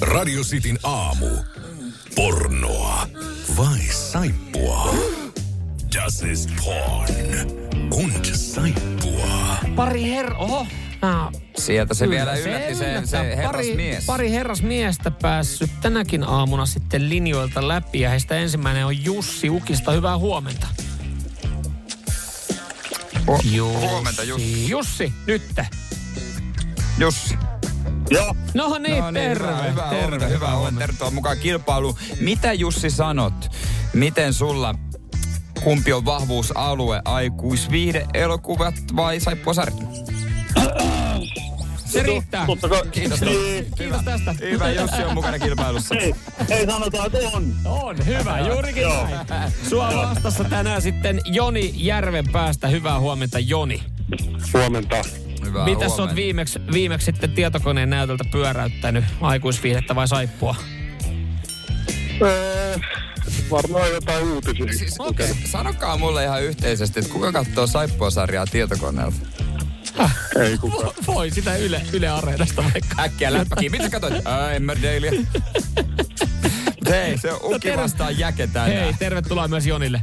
[0.00, 1.26] Radio Cityn aamu.
[2.14, 3.06] Pornoa
[3.56, 4.94] vai saippua?
[5.94, 7.14] Das ist porn.
[7.92, 9.56] Und saippua.
[9.76, 10.34] Pari her...
[10.34, 10.66] Oho.
[11.02, 13.94] Ah, Sieltä se kyllä vielä yllätti se, se herrasmies.
[13.94, 19.92] Pari, pari herrasmiestä päässyt tänäkin aamuna sitten linjoilta läpi ja heistä ensimmäinen on Jussi Ukista.
[19.92, 20.66] Hyvää huomenta.
[23.26, 24.68] Hu- Huomenta Jussi.
[24.70, 25.66] Jussi, nytte.
[26.98, 27.38] Jussi.
[28.10, 29.44] Joo, No niin, No terve.
[29.48, 30.78] hyvää, hyvää terve, huomenta, hyvää huomenta.
[30.80, 31.94] Tervetuloa mukaan kilpailuun.
[32.20, 33.34] Mitä Jussi sanot?
[33.92, 34.74] Miten sulla,
[35.64, 39.80] kumpi on vahvuusalue, aikuisviihde, elokuvat vai saippuasarjat?
[41.84, 42.46] Se riittää.
[42.46, 42.82] totta kai.
[42.92, 43.20] Kiitos.
[43.20, 44.32] Niin, Kiitos tästä.
[44.40, 45.94] Hyvä, Jussi on mukana kilpailussa.
[45.94, 46.14] ei,
[46.48, 47.52] ei sanotaan, että on.
[47.64, 49.06] On, hyvä, juurikin Joo.
[49.28, 49.52] näin.
[49.68, 52.68] Sua vastassa tänään sitten Joni Järven päästä.
[52.68, 53.82] Hyvää huomenta, Joni.
[54.54, 54.96] Huomenta.
[55.44, 56.02] Hyvää Mitäs huomenta.
[56.02, 59.04] oot viimeksi, viimeksi sitten tietokoneen näytöltä pyöräyttänyt?
[59.20, 60.56] Aikuisviihdettä vai saippua?
[62.22, 62.76] Öö,
[63.50, 64.72] varmaan jotain uutisia.
[64.78, 65.28] Siis, okay.
[65.44, 69.16] Sanokaa mulle ihan yhteisesti, että kuka katsoo saippuasarjaa tietokoneelta?
[70.40, 70.92] Ei kukaan.
[71.02, 73.02] Vo- Voi sitä Yle, Yle Areenasta vaikka.
[73.02, 73.72] Äkkiä läppäkiin.
[73.72, 74.26] Mitä sä katsoit?
[74.26, 75.12] Ää, Emmerdalea.
[76.90, 78.72] Hei, se on uki terve- vastaan jäke tänään.
[78.72, 80.02] Hei, tervetuloa myös Jonille.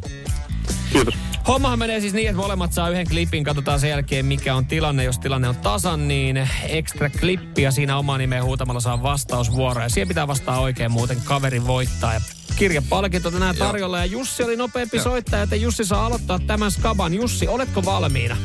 [0.94, 1.14] Kiitos.
[1.48, 3.44] Hommahan menee siis niin, että molemmat saa yhden klipin.
[3.44, 5.04] Katsotaan sen jälkeen, mikä on tilanne.
[5.04, 9.82] Jos tilanne on tasan, niin ekstra klippi ja siinä omaa nimeä huutamalla saa vastausvuoro.
[9.82, 12.14] Ja siihen pitää vastaa oikein, muuten kaveri voittaa.
[12.14, 12.22] Ja
[12.56, 13.68] kirjapalkinto tänään Joo.
[13.68, 13.98] tarjolla.
[13.98, 15.04] Ja Jussi oli nopeampi Joo.
[15.04, 17.14] soittaja, että Jussi saa aloittaa tämän skaban.
[17.14, 18.38] Jussi, oletko valmiina?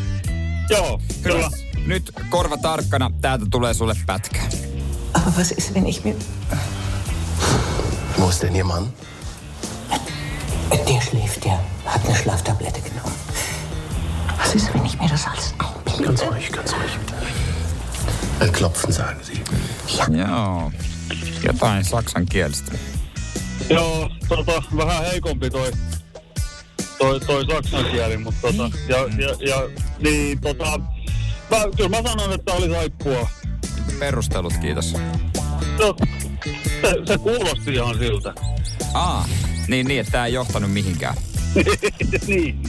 [0.71, 1.35] Joo, Hyvä.
[1.35, 1.51] kyllä.
[1.87, 4.41] Nyt korva tarkkana, täältä tulee sulle pätkä.
[5.15, 6.15] Aber was ist, wenn ich mir...
[8.21, 8.87] Wo ist denn Ihr Mann?
[10.73, 13.13] Der schläft ja, hat eine Schlaftablette genommen.
[14.39, 16.05] Was ist, wenn ich mir das alles einbilde?
[16.05, 16.99] Ganz ruhig, ganz ruhig.
[18.41, 19.41] Äh, Klopfen, sagen Sie.
[20.19, 20.73] Joo.
[21.43, 22.73] Jotain saksan kielistä.
[23.71, 25.73] Joo, tota, vähän heikompi toi,
[26.99, 29.69] toi, toi saksan kieli, mutta tota, ja, ja, ja,
[29.99, 30.79] niin tota,
[31.51, 33.29] mä, kyllä mä sanon, että oli saippua.
[33.99, 34.95] Perustelut, kiitos.
[35.79, 35.97] No,
[36.83, 38.35] se, se kuulosti ihan siltä.
[38.95, 39.29] Aa,
[39.69, 41.15] niin, niin, että tää ei johtanut mihinkään.
[42.27, 42.63] niin.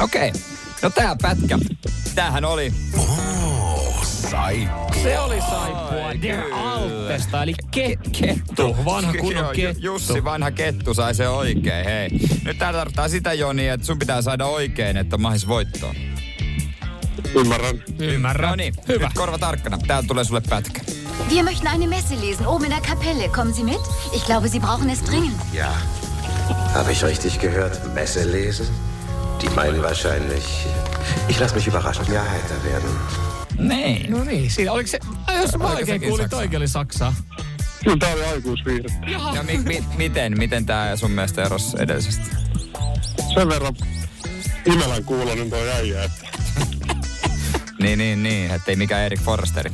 [0.00, 0.28] Okei.
[0.28, 0.40] Okay.
[0.82, 1.58] No tää pätkä.
[2.14, 5.02] Tämähän oli Oh, saippua.
[5.02, 6.56] Se oli saippua Ai, Der kyllä.
[6.56, 8.76] Altesta, eli ke- kettu.
[8.84, 9.82] Vanha kunnon kettu.
[9.82, 12.08] Jussi, vanha kettu, sai se oikein, hei.
[12.44, 15.94] Nyt tää tarkoittaa sitä, Joni, että sun pitää saada oikein, että on mahis voittoon.
[17.34, 17.82] Ymmärrän.
[17.98, 18.48] Ymmärrän.
[18.50, 19.06] No niin, Hyvä.
[19.06, 19.78] nyt korva tarkkana.
[19.86, 20.80] Täältä tulee sulle pätkä.
[21.28, 23.28] Wir möchten eine Messe lesen, oben in der Kapelle.
[23.28, 23.80] Kommen Sie mit?
[24.14, 25.36] Ich glaube, Sie brauchen es dringend.
[25.52, 25.72] Ja.
[26.74, 27.94] Habe ich richtig gehört?
[27.94, 28.66] Messe lesen?
[29.42, 30.44] Die meinen wahrscheinlich.
[31.28, 32.04] Ich lasse mich überraschen.
[32.12, 32.90] Ja, heiter werden.
[33.58, 34.10] Niin.
[34.10, 34.98] No niin, siinä oliko se...
[35.26, 37.14] Ai, jos mä oikein kuulin, toikin oli Saksaa.
[37.84, 38.88] Kyllä tää oli aikuisviihde.
[39.34, 42.22] Ja mi- mi- miten, miten tää sun mielestä erosi edellisestä?
[43.34, 43.76] Sen verran
[44.66, 46.26] imelän kuulonen toi äijä, että
[47.80, 49.72] Niin, niin, niin, ettei mikään Erik Forresteri.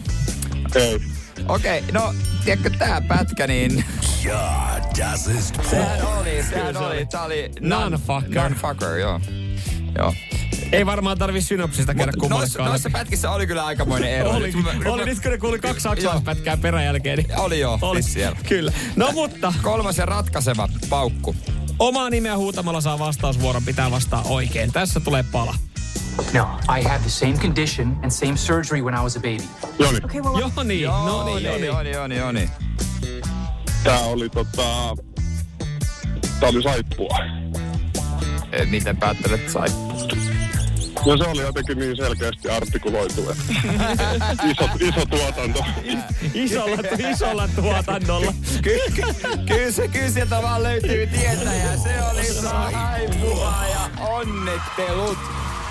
[0.74, 1.00] ei.
[1.48, 2.14] Okei, okay, no,
[2.44, 3.84] tiedätkö tää pätkä, niin
[4.24, 6.18] Ja, das ist sehän porn.
[6.18, 8.42] oli, sehän oli, tää oli Nunfucker.
[8.42, 9.20] Nunfucker, joo.
[9.98, 10.14] Joo.
[10.72, 12.98] Ei varmaan tarvi synopsista käydä noissa, kummallekaan noissa läpi.
[12.98, 14.30] pätkissä oli kyllä aikamoinen ero.
[14.30, 17.18] Oli, Nyt mä- nyt oli nyt kun ne kuuli kaksi saksalaispätkää peräjälkeen.
[17.18, 18.38] Niin Oli joo, oli siellä.
[18.48, 18.72] Kyllä.
[18.96, 21.36] No mutta, Kolmas ja ratkaiseva paukku.
[21.78, 24.72] omaa nimeä huutamalla saa vastausvuoron, pitää vastaa oikein.
[24.72, 25.54] Tässä tulee pala.
[26.34, 29.44] No, I had the same condition and same surgery when I was a baby.
[29.78, 31.66] Joni, Joni, no niin, Joni.
[31.66, 32.50] Joni, Joni, Joni.
[33.84, 34.96] tää oli tota...
[36.40, 37.19] Tää oli saippua.
[38.52, 39.69] Eh, Miten päättelet sai?
[41.06, 43.43] No se oli jotenkin niin selkeästi artikuloitu, että
[44.50, 45.64] iso, iso tuotanto.
[46.34, 46.76] Isolla,
[47.11, 48.34] isolla tuotannolla.
[48.62, 49.14] Kyllä,
[49.46, 51.76] kyllä, se, kyllä sieltä vaan löytyy tietäjä.
[51.76, 55.19] Se oli saipua ja onnittelut.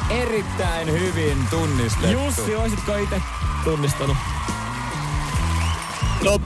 [0.09, 2.07] Erittäin hyvin tunnistettu.
[2.11, 3.21] Jussi, oisitko itse
[3.63, 4.17] tunnistanut?
[6.23, 6.39] No,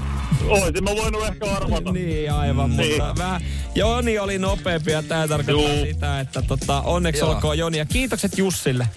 [0.47, 1.91] oisin mä voinut ehkä arvata.
[1.91, 3.01] Niin, aivan, mutta Niin.
[3.17, 3.41] vähän
[3.75, 5.85] Joni oli nopeampi ja tää tarkoittaa Juu.
[5.85, 7.29] sitä, että tota, onneksi Joo.
[7.31, 8.87] olkoon Joni ja kiitokset Jussille.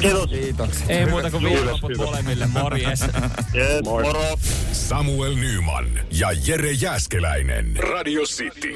[0.00, 0.30] Kiitos.
[0.30, 0.90] Kiitokset.
[0.90, 3.00] Ei muuta kuin viikonloput molemmille, morjes.
[3.54, 4.38] Yes, moro.
[4.72, 7.76] Samuel Nyman ja Jere Jäskeläinen.
[7.92, 8.74] Radio City.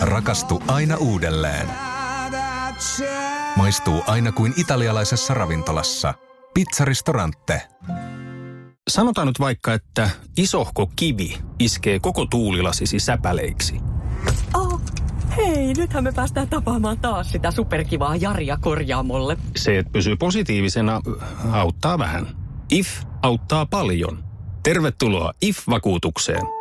[0.00, 1.68] Rakastu aina uudelleen.
[3.56, 6.14] Maistuu aina kuin italialaisessa ravintolassa.
[6.54, 7.62] Pizzaristorante.
[8.88, 13.80] Sanotaan nyt vaikka, että isohko kivi iskee koko tuulilasisi säpäleiksi.
[14.54, 14.80] Oh,
[15.36, 19.36] hei, nythän me päästään tapaamaan taas sitä superkivaa Jaria korjaamolle.
[19.56, 21.00] Se, että pysyy positiivisena,
[21.52, 22.26] auttaa vähän.
[22.72, 22.88] IF
[23.22, 24.24] auttaa paljon.
[24.62, 26.55] Tervetuloa IF-vakuutukseen.